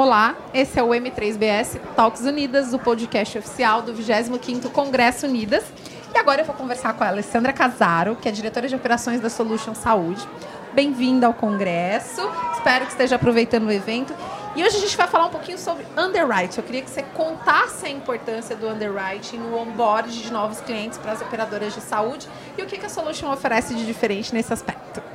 Olá, 0.00 0.34
esse 0.54 0.78
é 0.78 0.82
o 0.82 0.88
M3BS 0.88 1.78
Talks 1.94 2.22
Unidas, 2.22 2.72
o 2.72 2.78
podcast 2.78 3.36
oficial 3.36 3.82
do 3.82 3.92
25º 3.92 4.70
Congresso 4.72 5.26
Unidas. 5.26 5.62
E 6.14 6.16
agora 6.16 6.40
eu 6.40 6.46
vou 6.46 6.54
conversar 6.54 6.94
com 6.94 7.04
a 7.04 7.08
Alessandra 7.08 7.52
Casaro, 7.52 8.16
que 8.16 8.26
é 8.26 8.32
diretora 8.32 8.66
de 8.66 8.74
operações 8.74 9.20
da 9.20 9.28
Solution 9.28 9.74
Saúde. 9.74 10.26
Bem-vinda 10.72 11.26
ao 11.26 11.34
congresso. 11.34 12.22
Espero 12.54 12.86
que 12.86 12.92
esteja 12.92 13.16
aproveitando 13.16 13.66
o 13.66 13.70
evento. 13.70 14.14
E 14.56 14.64
hoje 14.64 14.78
a 14.78 14.80
gente 14.80 14.96
vai 14.96 15.06
falar 15.06 15.26
um 15.26 15.30
pouquinho 15.30 15.58
sobre 15.58 15.86
underwriting. 15.94 16.60
Eu 16.60 16.64
queria 16.64 16.80
que 16.80 16.88
você 16.88 17.02
contasse 17.02 17.84
a 17.84 17.90
importância 17.90 18.56
do 18.56 18.70
underwriting 18.70 19.36
no 19.36 19.54
onboard 19.54 20.18
de 20.18 20.32
novos 20.32 20.62
clientes 20.62 20.96
para 20.96 21.12
as 21.12 21.20
operadoras 21.20 21.74
de 21.74 21.82
saúde 21.82 22.26
e 22.56 22.62
o 22.62 22.66
que 22.66 22.86
a 22.86 22.88
Solution 22.88 23.30
oferece 23.30 23.74
de 23.74 23.84
diferente 23.84 24.32
nesse 24.32 24.50
aspecto. 24.50 25.09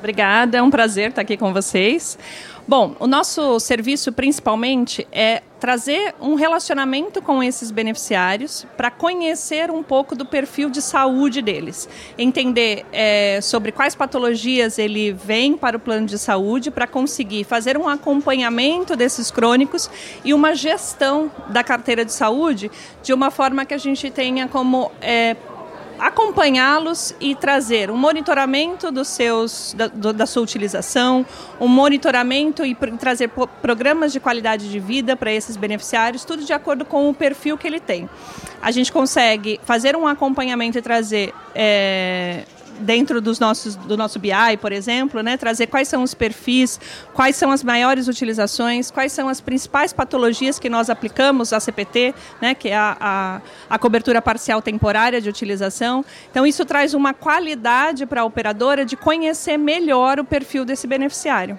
Obrigada, 0.00 0.56
é 0.56 0.62
um 0.62 0.70
prazer 0.70 1.10
estar 1.10 1.20
aqui 1.20 1.36
com 1.36 1.52
vocês. 1.52 2.18
Bom, 2.66 2.96
o 2.98 3.06
nosso 3.06 3.60
serviço 3.60 4.12
principalmente 4.12 5.06
é 5.12 5.42
trazer 5.58 6.14
um 6.20 6.36
relacionamento 6.36 7.20
com 7.20 7.42
esses 7.42 7.70
beneficiários 7.70 8.66
para 8.78 8.90
conhecer 8.90 9.70
um 9.70 9.82
pouco 9.82 10.16
do 10.16 10.24
perfil 10.24 10.70
de 10.70 10.80
saúde 10.80 11.42
deles, 11.42 11.86
entender 12.16 12.86
é, 12.92 13.40
sobre 13.42 13.72
quais 13.72 13.94
patologias 13.94 14.78
ele 14.78 15.12
vem 15.12 15.54
para 15.54 15.76
o 15.76 15.80
plano 15.80 16.06
de 16.06 16.18
saúde 16.18 16.70
para 16.70 16.86
conseguir 16.86 17.44
fazer 17.44 17.76
um 17.76 17.86
acompanhamento 17.86 18.96
desses 18.96 19.30
crônicos 19.30 19.90
e 20.24 20.32
uma 20.32 20.54
gestão 20.54 21.30
da 21.48 21.62
carteira 21.62 22.06
de 22.06 22.12
saúde 22.12 22.70
de 23.02 23.12
uma 23.12 23.30
forma 23.30 23.66
que 23.66 23.74
a 23.74 23.78
gente 23.78 24.10
tenha 24.10 24.48
como 24.48 24.90
é, 25.02 25.36
acompanhá-los 26.00 27.14
e 27.20 27.34
trazer 27.34 27.90
um 27.90 27.96
monitoramento 27.96 28.90
dos 28.90 29.08
seus, 29.08 29.74
da, 29.76 29.86
do, 29.86 30.12
da 30.12 30.26
sua 30.26 30.42
utilização, 30.42 31.24
um 31.60 31.68
monitoramento 31.68 32.64
e 32.64 32.74
pr 32.74 32.96
trazer 32.98 33.28
programas 33.62 34.12
de 34.12 34.18
qualidade 34.18 34.70
de 34.70 34.80
vida 34.80 35.14
para 35.14 35.32
esses 35.32 35.56
beneficiários, 35.56 36.24
tudo 36.24 36.44
de 36.44 36.52
acordo 36.52 36.84
com 36.84 37.08
o 37.08 37.14
perfil 37.14 37.56
que 37.56 37.66
ele 37.66 37.80
tem. 37.80 38.08
A 38.60 38.70
gente 38.70 38.90
consegue 38.92 39.60
fazer 39.64 39.94
um 39.94 40.06
acompanhamento 40.06 40.78
e 40.78 40.82
trazer 40.82 41.32
é, 41.54 42.44
dentro 42.80 43.20
dos 43.20 43.38
nossos, 43.38 43.76
do 43.76 43.96
nosso 43.96 44.18
BI, 44.18 44.56
por 44.60 44.72
exemplo, 44.72 45.22
né, 45.22 45.36
trazer 45.36 45.66
quais 45.66 45.88
são 45.88 46.02
os 46.02 46.14
perfis, 46.14 46.80
quais 47.14 47.36
são 47.36 47.50
as 47.50 47.62
maiores 47.62 48.08
utilizações, 48.08 48.90
quais 48.90 49.12
são 49.12 49.28
as 49.28 49.40
principais 49.40 49.92
patologias 49.92 50.58
que 50.58 50.68
nós 50.68 50.90
aplicamos 50.90 51.52
a 51.52 51.60
CPT, 51.60 52.14
né, 52.40 52.54
que 52.54 52.68
é 52.68 52.76
a, 52.76 52.96
a, 53.00 53.40
a 53.68 53.78
cobertura 53.78 54.20
parcial 54.20 54.60
temporária 54.60 55.20
de 55.20 55.28
utilização. 55.28 56.04
Então, 56.30 56.46
isso 56.46 56.64
traz 56.64 56.94
uma 56.94 57.14
qualidade 57.14 58.06
para 58.06 58.22
a 58.22 58.24
operadora 58.24 58.84
de 58.84 58.96
conhecer 58.96 59.56
melhor 59.56 60.18
o 60.18 60.24
perfil 60.24 60.64
desse 60.64 60.86
beneficiário. 60.86 61.58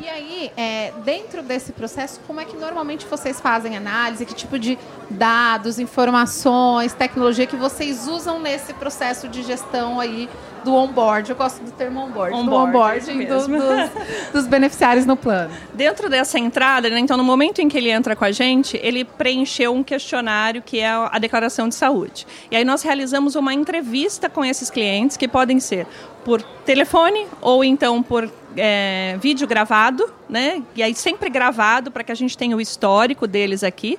E 0.00 0.08
aí, 0.08 0.50
é, 0.56 0.92
dentro 1.04 1.42
desse 1.42 1.72
processo, 1.72 2.18
como 2.26 2.40
é 2.40 2.44
que 2.44 2.56
normalmente 2.56 3.06
vocês 3.06 3.40
fazem 3.40 3.76
análise? 3.76 4.24
Que 4.24 4.34
tipo 4.34 4.58
de 4.58 4.78
dados, 5.10 5.78
informações, 5.78 6.94
tecnologia 6.94 7.46
que 7.46 7.56
vocês 7.56 8.08
usam 8.08 8.40
nesse 8.40 8.72
processo 8.74 9.28
de 9.28 9.42
gestão 9.42 10.00
aí 10.00 10.28
do 10.64 10.74
onboard? 10.74 11.30
Eu 11.30 11.36
gosto 11.36 11.62
do 11.62 11.70
termo 11.72 12.00
onboard, 12.00 12.34
onboard 12.34 12.72
do 12.72 12.78
onboarding 12.78 13.24
do, 13.26 13.46
dos, 13.46 13.90
dos, 14.32 14.46
beneficiários 14.46 15.04
no 15.04 15.16
plano. 15.16 15.52
Dentro 15.74 16.08
dessa 16.08 16.38
entrada, 16.38 16.88
né, 16.88 16.98
então 16.98 17.16
no 17.16 17.24
momento 17.24 17.60
em 17.60 17.68
que 17.68 17.76
ele 17.76 17.90
entra 17.90 18.16
com 18.16 18.24
a 18.24 18.32
gente, 18.32 18.80
ele 18.82 19.04
preencheu 19.04 19.74
um 19.74 19.82
questionário 19.82 20.62
que 20.62 20.80
é 20.80 20.88
a 20.88 21.18
declaração 21.18 21.68
de 21.68 21.74
saúde. 21.74 22.26
E 22.50 22.56
aí 22.56 22.64
nós 22.64 22.82
realizamos 22.82 23.36
uma 23.36 23.52
entrevista 23.52 24.28
com 24.28 24.44
esses 24.44 24.70
clientes 24.70 25.16
que 25.16 25.28
podem 25.28 25.60
ser 25.60 25.86
por 26.24 26.40
telefone 26.64 27.26
ou 27.40 27.62
então 27.62 28.02
por 28.02 28.30
é, 28.56 29.16
vídeo 29.20 29.46
gravado, 29.46 30.12
né? 30.28 30.62
E 30.74 30.82
aí 30.82 30.94
sempre 30.94 31.28
gravado 31.30 31.90
para 31.90 32.04
que 32.04 32.12
a 32.12 32.14
gente 32.14 32.36
tenha 32.36 32.56
o 32.56 32.60
histórico 32.60 33.26
deles 33.26 33.62
aqui, 33.62 33.98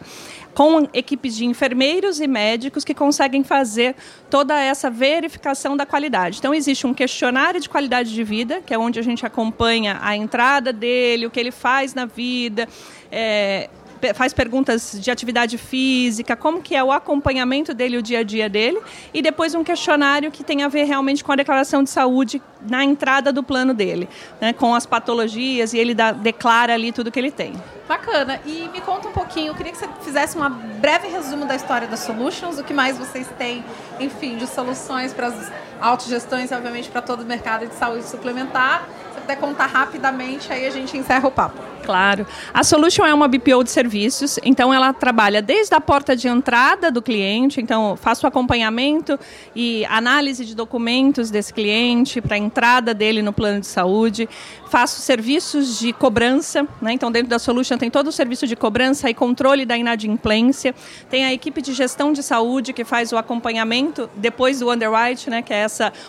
com 0.54 0.88
equipes 0.94 1.36
de 1.36 1.46
enfermeiros 1.46 2.20
e 2.20 2.28
médicos 2.28 2.84
que 2.84 2.94
conseguem 2.94 3.44
fazer 3.44 3.96
toda 4.30 4.60
essa 4.60 4.90
verificação 4.90 5.76
da 5.76 5.86
qualidade. 5.86 6.38
Então 6.38 6.54
existe 6.54 6.86
um 6.86 6.94
questionário 6.94 7.60
de 7.60 7.68
qualidade 7.68 8.14
de 8.14 8.24
vida, 8.24 8.62
que 8.66 8.74
é 8.74 8.78
onde 8.78 9.00
a 9.00 9.04
gente 9.04 9.26
acompanha 9.26 9.98
a 10.02 10.16
entrada 10.16 10.72
dele, 10.72 11.26
o 11.26 11.32
que 11.32 11.40
ele 11.40 11.52
faz 11.52 11.94
na 11.94 12.06
vida. 12.06 12.68
É, 13.12 13.70
faz 14.14 14.34
perguntas 14.34 14.98
de 15.00 15.12
atividade 15.12 15.58
física, 15.58 16.36
como 16.36 16.62
que 16.62 16.76
é 16.76 16.84
o 16.84 16.92
acompanhamento 16.92 17.74
dele, 17.74 17.98
o 17.98 18.02
dia 18.02 18.20
a 18.20 18.24
dia 18.24 18.50
dele, 18.50 18.80
e 19.14 19.22
depois 19.22 19.56
um 19.56 19.64
questionário 19.64 20.32
que 20.32 20.44
tem 20.44 20.64
a 20.64 20.68
ver 20.68 20.86
realmente 20.86 21.24
com 21.24 21.32
a 21.32 21.36
declaração 21.36 21.84
de 21.84 21.90
saúde 21.90 22.42
na 22.68 22.84
entrada 22.84 23.32
do 23.32 23.44
plano 23.44 23.74
dele, 23.74 24.10
né, 24.42 24.54
com 24.54 24.74
as 24.74 24.86
patologias, 24.86 25.74
e 25.74 25.78
ele 25.78 25.94
dá, 25.94 26.12
declara 26.12 26.74
ali 26.74 26.92
tudo 26.92 27.12
que 27.12 27.20
ele 27.20 27.32
tem. 27.32 27.54
Bacana. 27.88 28.40
E 28.46 28.70
me 28.70 28.80
conta 28.82 29.10
um 29.10 29.12
pouquinho, 29.12 29.48
eu 29.48 29.56
queria 29.56 29.72
que 29.72 29.78
você 29.78 29.88
fizesse 30.02 30.38
um 30.38 30.50
breve 30.80 31.08
resumo 31.08 31.46
da 31.46 31.56
história 31.56 31.88
da 31.88 31.98
Solutions, 31.98 32.58
o 32.58 32.64
que 32.64 32.74
mais 32.74 32.98
vocês 32.98 33.28
têm, 33.38 33.64
enfim, 34.00 34.38
de 34.38 34.48
soluções 34.48 35.14
para 35.14 35.28
as 35.28 35.52
autogestões, 35.84 36.52
obviamente, 36.52 36.90
para 36.90 37.02
todo 37.02 37.22
o 37.22 37.26
mercado 37.26 37.68
de 37.68 37.76
saúde 37.76 38.06
suplementar. 38.06 38.88
Se 39.14 39.20
puder 39.20 39.38
contar 39.38 39.68
rapidamente, 39.68 40.52
aí 40.52 40.66
a 40.66 40.72
gente 40.72 40.98
encerra 40.98 41.28
o 41.28 41.32
papo. 41.32 41.74
Claro. 41.84 42.26
A 42.54 42.64
Solution 42.64 43.06
é 43.06 43.14
uma 43.14 43.28
BPO 43.28 43.64
de 43.64 43.70
serviços, 43.70 44.40
então 44.44 44.74
ela 44.74 44.94
trabalha 44.94 45.42
desde 45.42 45.76
a 45.76 45.82
porta 45.82 46.16
de 46.16 46.28
entrada 46.28 46.90
do 46.90 47.02
cliente, 47.02 47.60
então 47.60 47.98
faço 47.98 48.26
acompanhamento 48.26 49.20
e 49.56 49.86
análise 49.86 50.46
de 50.46 50.56
documentos 50.56 51.30
desse 51.30 51.54
cliente 51.54 52.22
para 52.22 52.36
a 52.36 52.40
entrada 52.40 52.94
dele 52.94 53.22
no 53.22 53.34
plano 53.34 53.60
de 53.60 53.68
saúde, 53.68 54.30
faço 54.70 55.02
serviços 55.02 55.78
de 55.78 55.92
cobrança, 55.92 56.66
né? 56.82 56.94
então 56.94 57.12
dentro 57.12 57.30
da 57.30 57.38
Solution 57.38 57.78
tem 57.78 57.92
todo 57.92 58.08
o 58.08 58.12
serviço 58.12 58.48
de 58.48 58.56
cobrança 58.56 59.10
e 59.10 59.14
controle 59.14 59.66
da 59.66 59.78
inadimplência, 59.78 60.74
tem 61.10 61.26
a 61.26 61.34
equipe 61.34 61.62
de 61.62 61.74
gestão 61.74 62.14
de 62.14 62.24
saúde 62.24 62.72
que 62.72 62.86
faz 62.86 63.12
o 63.12 63.18
acompanhamento 63.18 64.10
depois 64.16 64.60
do 64.60 64.72
underwrite, 64.72 65.30
né? 65.30 65.42
que 65.42 65.54
é 65.54 65.64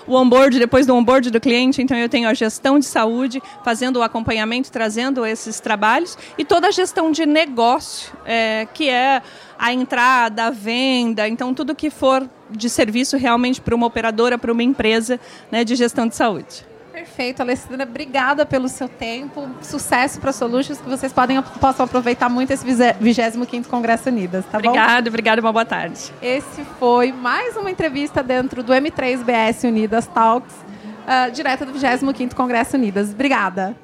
o 0.07 0.15
onboard, 0.15 0.59
depois 0.59 0.87
do 0.87 0.95
onboard 0.95 1.31
do 1.31 1.41
cliente, 1.41 1.81
então 1.81 1.97
eu 1.97 2.09
tenho 2.09 2.29
a 2.29 2.35
gestão 2.35 2.79
de 2.79 2.87
saúde 2.87 3.43
fazendo 3.65 3.97
o 3.99 4.03
acompanhamento, 4.03 4.71
trazendo 4.71 5.25
esses 5.25 5.61
trabalhos 5.61 6.19
e 6.37 6.45
toda 6.45 6.69
a 6.69 6.71
gestão 6.71 7.11
de 7.11 7.25
negócio, 7.25 8.13
é, 8.27 8.67
que 8.75 8.89
é 8.89 9.23
a 9.59 9.73
entrada, 9.73 10.45
a 10.45 10.51
venda, 10.51 11.29
então 11.29 11.55
tudo 11.55 11.75
que 11.75 11.91
for 11.91 12.29
de 12.51 12.69
serviço 12.69 13.17
realmente 13.17 13.61
para 13.61 13.75
uma 13.75 13.87
operadora, 13.87 14.37
para 14.37 14.53
uma 14.53 14.63
empresa 14.63 15.19
né, 15.51 15.65
de 15.65 15.75
gestão 15.75 16.07
de 16.07 16.17
saúde. 16.17 16.74
Perfeito, 16.95 17.41
Alessandra. 17.41 17.83
Obrigada 17.83 18.47
pelo 18.47 18.69
seu 18.69 18.89
tempo. 18.89 19.51
Sucesso 19.61 20.21
para 20.21 20.31
a 20.31 20.33
Solutions, 20.33 20.81
que 20.81 20.89
vocês 20.89 21.13
podem, 21.13 21.43
possam 21.43 21.87
aproveitar 21.87 22.29
muito 22.29 22.53
esse 22.53 22.65
25º 22.65 23.67
Congresso 23.67 24.09
Unidas, 24.09 24.45
tá 24.45 24.59
obrigado, 24.59 25.03
bom? 25.03 25.09
Obrigada, 25.09 25.41
uma 25.41 25.53
boa 25.53 25.65
tarde. 25.65 26.13
Esse 26.23 26.63
foi 26.79 27.11
mais 27.11 27.57
uma 27.57 27.69
entrevista 27.69 28.23
dentro 28.23 28.63
do 28.63 28.73
M3BS 28.73 29.69
Unidas 29.69 30.07
Talks, 30.07 30.55
uh, 30.55 31.33
direto 31.33 31.65
do 31.65 31.73
25º 31.73 32.33
Congresso 32.33 32.77
Unidas. 32.77 33.11
Obrigada. 33.11 33.75